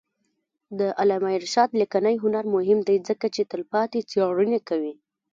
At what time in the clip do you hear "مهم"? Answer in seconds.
2.55-2.79